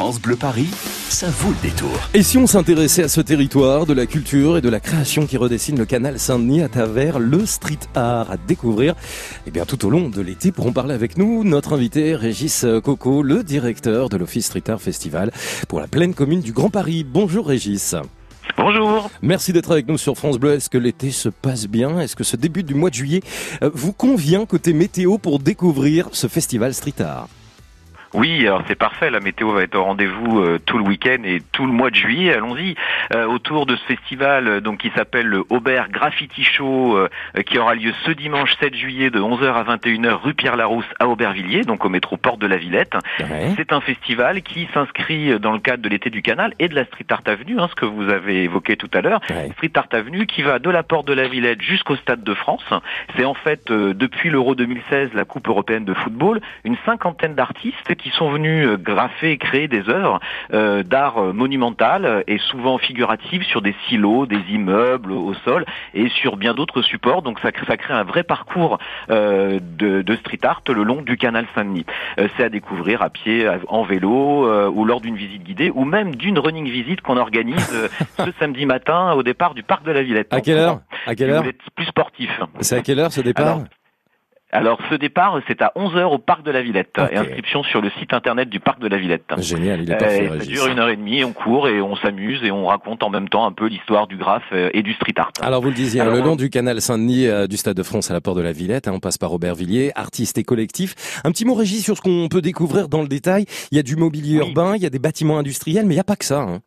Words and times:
France 0.00 0.18
Bleu 0.18 0.34
Paris, 0.34 0.68
ça 1.10 1.28
vaut 1.28 1.50
le 1.50 1.68
détour. 1.68 1.90
Et 2.14 2.22
si 2.22 2.38
on 2.38 2.46
s'intéressait 2.46 3.02
à 3.02 3.08
ce 3.08 3.20
territoire 3.20 3.84
de 3.84 3.92
la 3.92 4.06
culture 4.06 4.56
et 4.56 4.62
de 4.62 4.70
la 4.70 4.80
création 4.80 5.26
qui 5.26 5.36
redessine 5.36 5.78
le 5.78 5.84
canal 5.84 6.18
Saint-Denis 6.18 6.62
à 6.62 6.70
travers 6.70 7.18
le 7.18 7.44
street 7.44 7.80
art 7.94 8.30
à 8.30 8.38
découvrir 8.38 8.94
eh 9.46 9.50
bien, 9.50 9.66
tout 9.66 9.84
au 9.84 9.90
long 9.90 10.08
de 10.08 10.22
l'été 10.22 10.52
pour 10.52 10.66
en 10.66 10.72
parler 10.72 10.94
avec 10.94 11.18
nous, 11.18 11.44
notre 11.44 11.74
invité 11.74 12.14
Régis 12.14 12.64
Coco, 12.82 13.22
le 13.22 13.44
directeur 13.44 14.08
de 14.08 14.16
l'Office 14.16 14.46
Street 14.46 14.64
Art 14.68 14.80
Festival 14.80 15.32
pour 15.68 15.80
la 15.80 15.86
pleine 15.86 16.14
commune 16.14 16.40
du 16.40 16.52
Grand 16.52 16.70
Paris. 16.70 17.04
Bonjour 17.04 17.46
Régis. 17.46 17.94
Bonjour. 18.56 19.10
Merci 19.20 19.52
d'être 19.52 19.70
avec 19.70 19.86
nous 19.86 19.98
sur 19.98 20.16
France 20.16 20.38
Bleu. 20.38 20.54
Est-ce 20.54 20.70
que 20.70 20.78
l'été 20.78 21.10
se 21.10 21.28
passe 21.28 21.66
bien? 21.66 22.00
Est-ce 22.00 22.16
que 22.16 22.24
ce 22.24 22.36
début 22.36 22.62
du 22.62 22.72
mois 22.72 22.88
de 22.88 22.94
juillet 22.94 23.20
euh, 23.62 23.70
vous 23.74 23.92
convient 23.92 24.46
côté 24.46 24.72
météo 24.72 25.18
pour 25.18 25.40
découvrir 25.40 26.08
ce 26.12 26.26
festival 26.26 26.72
street 26.72 27.02
art? 27.02 27.28
Oui, 28.12 28.46
alors 28.46 28.62
c'est 28.66 28.74
parfait. 28.74 29.08
La 29.08 29.20
météo 29.20 29.52
va 29.52 29.62
être 29.62 29.76
au 29.76 29.84
rendez-vous 29.84 30.40
euh, 30.40 30.58
tout 30.64 30.78
le 30.78 30.84
week-end 30.84 31.18
et 31.24 31.40
tout 31.52 31.64
le 31.64 31.72
mois 31.72 31.90
de 31.90 31.94
juillet. 31.94 32.34
Allons-y 32.34 32.74
euh, 33.14 33.26
autour 33.26 33.66
de 33.66 33.76
ce 33.76 33.84
festival 33.84 34.48
euh, 34.48 34.60
donc 34.60 34.78
qui 34.78 34.90
s'appelle 34.96 35.26
le 35.26 35.44
Aubert 35.48 35.88
Graffiti 35.90 36.42
Show, 36.42 36.98
qui 37.46 37.58
aura 37.58 37.74
lieu 37.74 37.92
ce 38.04 38.10
dimanche 38.10 38.54
7 38.60 38.74
juillet 38.74 39.10
de 39.10 39.20
11h 39.20 39.52
à 39.52 39.76
21h 39.76 40.12
rue 40.14 40.34
Pierre 40.34 40.56
Larousse 40.56 40.86
à 40.98 41.06
Aubervilliers, 41.06 41.62
donc 41.62 41.84
au 41.84 41.88
métro 41.88 42.16
Porte 42.16 42.40
de 42.40 42.46
la 42.46 42.56
Villette. 42.56 42.94
C'est 43.56 43.72
un 43.72 43.80
festival 43.80 44.42
qui 44.42 44.68
s'inscrit 44.72 45.38
dans 45.38 45.52
le 45.52 45.58
cadre 45.58 45.82
de 45.82 45.88
l'été 45.88 46.10
du 46.10 46.22
Canal 46.22 46.54
et 46.58 46.68
de 46.68 46.74
la 46.74 46.84
Street 46.86 47.06
Art 47.10 47.22
Avenue, 47.26 47.60
hein, 47.60 47.68
ce 47.70 47.74
que 47.74 47.84
vous 47.84 48.08
avez 48.08 48.44
évoqué 48.44 48.76
tout 48.76 48.90
à 48.92 49.00
l'heure. 49.00 49.20
Street 49.52 49.72
Art 49.74 49.88
Avenue 49.92 50.26
qui 50.26 50.42
va 50.42 50.58
de 50.58 50.70
la 50.70 50.82
Porte 50.82 51.06
de 51.06 51.12
la 51.12 51.28
Villette 51.28 51.62
jusqu'au 51.62 51.96
Stade 51.96 52.24
de 52.24 52.34
France. 52.34 52.64
C'est 53.16 53.24
en 53.24 53.34
fait 53.34 53.70
depuis 53.70 54.30
l'Euro 54.30 54.54
2016, 54.54 55.10
la 55.14 55.24
Coupe 55.24 55.48
européenne 55.48 55.84
de 55.84 55.94
football, 55.94 56.40
une 56.64 56.76
cinquantaine 56.84 57.34
d'artistes 57.34 57.76
qui 58.02 58.10
sont 58.10 58.30
venus 58.30 58.66
euh, 58.66 58.76
graffer 58.76 59.32
et 59.32 59.38
créer 59.38 59.68
des 59.68 59.88
œuvres 59.88 60.20
euh, 60.52 60.82
d'art 60.82 61.18
euh, 61.18 61.32
monumental 61.32 62.24
et 62.26 62.38
souvent 62.38 62.78
figuratives 62.78 63.42
sur 63.44 63.62
des 63.62 63.74
silos, 63.86 64.26
des 64.26 64.40
immeubles 64.50 65.12
au 65.12 65.34
sol 65.34 65.64
et 65.94 66.08
sur 66.08 66.36
bien 66.36 66.54
d'autres 66.54 66.82
supports. 66.82 67.22
Donc 67.22 67.38
ça, 67.40 67.50
ça 67.66 67.76
crée 67.76 67.94
un 67.94 68.04
vrai 68.04 68.22
parcours 68.22 68.78
de, 69.08 69.58
de, 70.02 70.16
street 70.16 70.38
art 70.42 70.62
le 70.68 70.82
long 70.82 71.02
du 71.02 71.16
canal 71.16 71.46
Saint-Denis. 71.54 71.86
C'est 72.36 72.44
à 72.44 72.48
découvrir 72.48 73.02
à 73.02 73.10
pied, 73.10 73.48
en 73.68 73.82
vélo 73.82 74.70
ou 74.70 74.84
lors 74.84 75.00
d'une 75.00 75.16
visite 75.16 75.42
guidée 75.42 75.70
ou 75.74 75.84
même 75.84 76.14
d'une 76.14 76.38
running 76.38 76.68
visite 76.68 77.00
qu'on 77.00 77.16
organise 77.16 77.90
ce 78.18 78.30
samedi 78.38 78.66
matin 78.66 79.12
au 79.12 79.22
départ 79.22 79.54
du 79.54 79.62
parc 79.62 79.84
de 79.84 79.92
la 79.92 80.02
Villette. 80.02 80.32
À 80.32 80.40
quelle 80.40 80.58
heure? 80.58 80.80
À 81.06 81.14
quelle 81.14 81.30
heure? 81.30 81.44
Plus 81.74 81.86
sportif. 81.86 82.30
C'est 82.60 82.76
à 82.76 82.82
quelle 82.82 83.00
heure 83.00 83.12
ce 83.12 83.20
départ? 83.20 83.46
Alors, 83.46 83.64
ce 84.90 84.94
départ, 84.94 85.40
c'est 85.46 85.62
à 85.62 85.72
11h 85.76 86.04
au 86.04 86.18
Parc 86.18 86.42
de 86.42 86.50
la 86.50 86.62
Villette. 86.62 86.96
Et 87.10 87.16
inscription 87.16 87.62
sur 87.62 87.80
le 87.80 87.90
site 87.98 88.12
internet 88.12 88.48
du 88.48 88.60
Parc 88.60 88.80
de 88.80 88.88
la 88.88 88.98
Villette. 88.98 89.24
Génial, 89.38 89.82
il 89.82 89.90
est 89.90 89.96
parfait, 89.96 90.28
Ça 90.28 90.44
dure 90.44 90.66
une 90.66 90.78
heure 90.78 90.88
et 90.88 90.96
demie, 90.96 91.24
on 91.24 91.32
court 91.32 91.68
et 91.68 91.80
on 91.80 91.96
s'amuse 91.96 92.42
et 92.44 92.50
on 92.50 92.66
raconte 92.66 93.02
en 93.02 93.10
même 93.10 93.28
temps 93.28 93.46
un 93.46 93.52
peu 93.52 93.66
l'histoire 93.66 94.06
du 94.06 94.16
graphe 94.16 94.42
euh, 94.52 94.70
et 94.72 94.82
du 94.82 94.92
street 94.94 95.14
art. 95.16 95.32
Alors, 95.40 95.62
vous 95.62 95.68
le 95.68 95.74
disiez, 95.74 96.00
hein, 96.00 96.10
le 96.10 96.20
long 96.20 96.36
du 96.36 96.50
canal 96.50 96.80
Saint-Denis 96.80 97.26
euh, 97.26 97.46
du 97.46 97.56
Stade 97.56 97.76
de 97.76 97.82
France 97.82 98.10
à 98.10 98.14
la 98.14 98.20
Porte 98.20 98.38
de 98.38 98.42
la 98.42 98.52
Villette, 98.52 98.88
hein, 98.88 98.92
on 98.94 99.00
passe 99.00 99.18
par 99.18 99.32
Aubervilliers, 99.32 99.92
artistes 99.94 100.38
et 100.38 100.44
collectifs. 100.44 101.20
Un 101.24 101.30
petit 101.30 101.44
mot, 101.44 101.54
Régis, 101.54 101.84
sur 101.84 101.96
ce 101.96 102.02
qu'on 102.02 102.28
peut 102.28 102.42
découvrir 102.42 102.88
dans 102.88 103.02
le 103.02 103.08
détail. 103.08 103.46
Il 103.70 103.76
y 103.76 103.78
a 103.78 103.82
du 103.82 103.96
mobilier 103.96 104.38
urbain, 104.38 104.74
il 104.76 104.82
y 104.82 104.86
a 104.86 104.90
des 104.90 104.98
bâtiments 104.98 105.38
industriels, 105.38 105.86
mais 105.86 105.94
il 105.94 105.96
n'y 105.96 106.00
a 106.00 106.04
pas 106.04 106.16
que 106.16 106.24
ça. 106.24 106.40
Hein. 106.40 106.60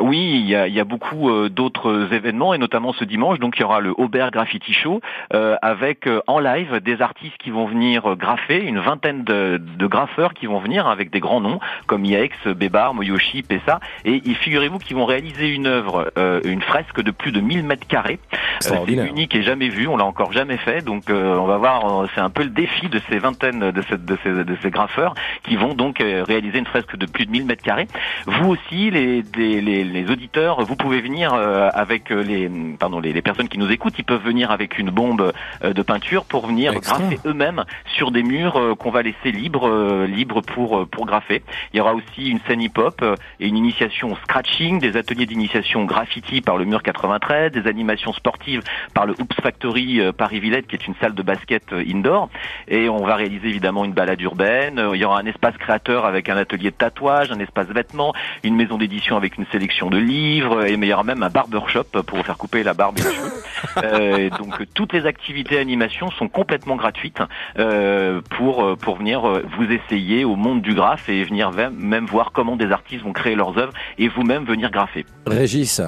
Oui, 0.00 0.40
il 0.40 0.48
y 0.48 0.54
a, 0.54 0.66
il 0.66 0.74
y 0.74 0.80
a 0.80 0.84
beaucoup 0.84 1.30
euh, 1.30 1.48
d'autres 1.48 2.12
événements 2.12 2.54
et 2.54 2.58
notamment 2.58 2.92
ce 2.92 3.04
dimanche, 3.04 3.38
donc 3.38 3.56
il 3.56 3.60
y 3.60 3.64
aura 3.64 3.80
le 3.80 3.92
Aubert 3.96 4.30
Graffiti 4.30 4.72
Show 4.72 5.00
euh, 5.34 5.56
avec 5.62 6.06
euh, 6.06 6.20
en 6.26 6.38
live 6.38 6.80
des 6.80 7.02
artistes 7.02 7.36
qui 7.38 7.50
vont 7.50 7.66
venir 7.66 8.16
graffer, 8.16 8.62
une 8.62 8.78
vingtaine 8.78 9.24
de, 9.24 9.60
de, 9.60 9.86
graffeurs 9.86 10.34
qui 10.34 10.46
vont 10.46 10.58
venir 10.58 10.86
avec 10.86 11.10
des 11.10 11.20
grands 11.20 11.40
noms 11.40 11.60
comme 11.86 12.04
Yex, 12.04 12.36
Bébar, 12.46 12.94
Moyoshi, 12.94 13.42
Pessa 13.42 13.80
et 14.04 14.20
figurez-vous 14.34 14.78
qu'ils 14.78 14.96
vont 14.96 15.04
réaliser 15.04 15.48
une 15.48 15.66
œuvre, 15.66 16.12
une 16.44 16.62
fresque 16.62 17.00
de 17.00 17.10
plus 17.10 17.32
de 17.32 17.40
1000 17.40 17.64
mètres 17.64 17.86
carrés. 17.86 18.18
c'est 18.60 18.76
unique 18.86 19.34
et 19.34 19.42
jamais 19.42 19.68
vu, 19.68 19.88
on 19.88 19.96
l'a 19.96 20.04
encore 20.04 20.32
jamais 20.32 20.56
fait, 20.56 20.84
donc 20.84 21.04
on 21.08 21.44
va 21.44 21.56
voir, 21.58 22.06
c'est 22.14 22.20
un 22.20 22.30
peu 22.30 22.44
le 22.44 22.50
défi 22.50 22.88
de 22.88 23.00
ces 23.08 23.18
vingtaines 23.18 23.60
de, 23.60 23.70
de, 23.70 24.16
ces, 24.22 24.30
de 24.30 24.56
ces 24.62 24.70
graffeurs 24.70 25.14
qui 25.42 25.56
vont 25.56 25.74
donc 25.74 25.98
réaliser 25.98 26.58
une 26.58 26.66
fresque 26.66 26.96
de 26.96 27.06
plus 27.06 27.26
de 27.26 27.30
1000 27.30 27.46
mètres 27.46 27.62
carrés. 27.62 27.88
Vous 28.26 28.50
aussi, 28.50 28.90
les, 28.90 29.22
les 29.36 29.60
les 29.60 29.84
auditeurs, 30.10 30.62
vous 30.64 30.76
pouvez 30.76 31.00
venir 31.00 31.34
euh, 31.34 31.68
avec 31.72 32.10
euh, 32.10 32.22
les, 32.22 32.48
pardon, 32.78 33.00
les, 33.00 33.20
personnes 33.22 33.48
qui 33.48 33.58
nous 33.58 33.70
écoutent, 33.70 33.98
ils 33.98 34.04
peuvent 34.04 34.22
venir 34.22 34.50
avec 34.50 34.78
une 34.78 34.90
bombe 34.90 35.32
euh, 35.64 35.72
de 35.72 35.82
peinture 35.82 36.24
pour 36.24 36.46
venir 36.46 36.74
graffer 36.74 37.18
eux-mêmes 37.26 37.64
sur 37.96 38.10
des 38.10 38.22
murs 38.22 38.76
qu'on 38.78 38.90
va 38.90 39.02
laisser 39.02 39.32
libres, 39.32 40.04
libres 40.06 40.40
pour 40.40 40.86
pour 40.88 41.06
graffer. 41.06 41.42
Il 41.72 41.78
y 41.78 41.80
aura 41.80 41.94
aussi 41.94 42.28
une 42.30 42.40
scène 42.46 42.60
hip-hop 42.60 43.04
et 43.40 43.46
une 43.46 43.56
initiation 43.56 44.16
scratching, 44.24 44.78
des 44.78 44.96
ateliers 44.96 45.26
d'initiation 45.26 45.84
graffiti 45.84 46.40
par 46.40 46.56
le 46.56 46.64
mur 46.64 46.82
93, 46.82 47.52
des 47.52 47.66
animations 47.68 48.12
sportives 48.12 48.62
par 48.94 49.06
le 49.06 49.12
Oops 49.12 49.40
Factory 49.42 50.00
Paris-Villette, 50.16 50.66
qui 50.66 50.76
est 50.76 50.86
une 50.86 50.94
salle 51.00 51.14
de 51.14 51.22
basket 51.22 51.72
indoor. 51.72 52.28
Et 52.68 52.88
on 52.88 53.04
va 53.04 53.16
réaliser 53.16 53.48
évidemment 53.48 53.84
une 53.84 53.92
balade 53.92 54.20
urbaine. 54.20 54.80
Il 54.94 55.00
y 55.00 55.04
aura 55.04 55.18
un 55.18 55.26
espace 55.26 55.56
créateur 55.56 56.04
avec 56.04 56.28
un 56.28 56.36
atelier 56.36 56.70
de 56.70 56.76
tatouage, 56.76 57.30
un 57.30 57.40
espace 57.40 57.68
vêtements, 57.68 58.14
une 58.42 58.56
maison 58.56 58.78
d'édition 58.78 59.16
avec 59.16 59.36
une 59.38 59.46
sélection 59.46 59.79
de 59.88 59.96
livres 59.96 60.66
et 60.66 60.74
il 60.74 60.84
y 60.84 60.92
aura 60.92 61.04
même 61.04 61.22
un 61.22 61.30
barbershop 61.30 61.84
pour 62.06 62.18
vous 62.18 62.24
faire 62.24 62.36
couper 62.36 62.62
la 62.62 62.74
barbe 62.74 62.98
et 62.98 63.02
les 63.02 63.14
cheveux. 63.14 63.32
Euh, 63.84 64.30
donc 64.30 64.64
toutes 64.74 64.94
les 64.94 65.06
activités 65.06 65.58
animation 65.58 66.10
sont 66.10 66.28
complètement 66.28 66.76
gratuites 66.76 67.20
euh, 67.58 68.20
pour 68.30 68.76
pour 68.78 68.96
venir 68.96 69.28
euh, 69.28 69.44
vous 69.56 69.64
essayer 69.70 70.24
au 70.24 70.34
monde 70.34 70.62
du 70.62 70.74
graphe 70.74 71.08
et 71.08 71.22
venir 71.24 71.50
même 71.52 72.06
voir 72.06 72.32
comment 72.32 72.56
des 72.56 72.72
artistes 72.72 73.04
vont 73.04 73.12
créer 73.12 73.34
leurs 73.34 73.58
œuvres 73.58 73.72
et 73.98 74.08
vous-même 74.08 74.44
venir 74.44 74.70
graffer. 74.70 75.04
Régis. 75.26 75.80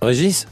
Régis? 0.00 0.46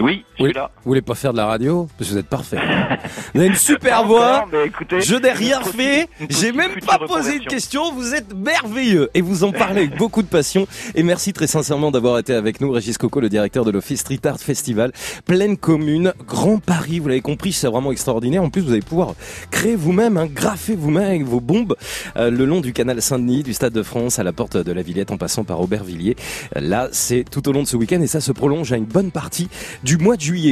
Oui, 0.00 0.24
je 0.38 0.44
suis 0.44 0.52
là. 0.52 0.70
Vous 0.76 0.90
voulez 0.90 1.02
pas 1.02 1.14
faire 1.14 1.32
de 1.32 1.36
la 1.36 1.46
radio 1.46 1.86
Parce 1.98 2.08
que 2.08 2.14
vous 2.14 2.20
êtes 2.20 2.28
parfait. 2.28 2.56
Vous 3.34 3.40
avez 3.40 3.48
une 3.48 3.56
super 3.56 4.04
voix. 4.04 4.46
je 4.98 5.16
n'ai 5.16 5.30
rien 5.30 5.60
fait. 5.62 6.08
J'ai 6.28 6.52
même 6.52 6.80
pas 6.86 6.98
posé 6.98 7.38
de 7.38 7.44
question. 7.44 7.92
Vous 7.92 8.14
êtes 8.14 8.34
merveilleux. 8.34 9.10
Et 9.14 9.20
vous 9.20 9.44
en 9.44 9.52
parlez 9.52 9.82
avec 9.82 9.96
beaucoup 9.96 10.22
de 10.22 10.28
passion. 10.28 10.66
Et 10.94 11.02
merci 11.02 11.32
très 11.32 11.46
sincèrement 11.46 11.90
d'avoir 11.90 12.18
été 12.18 12.34
avec 12.34 12.60
nous. 12.60 12.70
Régis 12.70 12.98
Coco, 12.98 13.20
le 13.20 13.28
directeur 13.28 13.64
de 13.64 13.70
l'Office 13.70 14.00
Street 14.00 14.20
Art 14.24 14.38
Festival. 14.38 14.92
Pleine 15.26 15.56
commune, 15.56 16.12
Grand 16.26 16.58
Paris. 16.58 16.98
Vous 16.98 17.08
l'avez 17.08 17.20
compris, 17.20 17.52
c'est 17.52 17.68
vraiment 17.68 17.92
extraordinaire. 17.92 18.42
En 18.42 18.50
plus, 18.50 18.62
vous 18.62 18.72
allez 18.72 18.80
pouvoir 18.80 19.14
créer 19.50 19.76
vous-même, 19.76 20.16
hein, 20.16 20.26
graffer 20.26 20.74
vous-même 20.74 21.04
avec 21.04 21.24
vos 21.24 21.40
bombes 21.40 21.76
euh, 22.16 22.30
le 22.30 22.44
long 22.44 22.60
du 22.60 22.72
canal 22.72 23.00
Saint-Denis, 23.00 23.42
du 23.42 23.52
Stade 23.52 23.72
de 23.72 23.82
France 23.82 24.18
à 24.18 24.22
la 24.22 24.32
porte 24.32 24.56
de 24.56 24.72
la 24.72 24.82
Villette 24.82 25.10
en 25.10 25.18
passant 25.18 25.44
par 25.44 25.60
Aubervilliers. 25.60 26.16
Là, 26.56 26.88
c'est 26.92 27.24
tout 27.30 27.48
au 27.48 27.52
long 27.52 27.62
de 27.62 27.68
ce 27.68 27.76
week-end 27.76 28.00
et 28.00 28.06
ça 28.06 28.20
se 28.20 28.32
prolonge 28.32 28.72
à 28.72 28.76
une 28.76 28.84
bonne 28.84 29.10
partie 29.10 29.48
du 29.82 29.98
mois 29.98 30.16
de 30.16 30.22
juillet. 30.22 30.50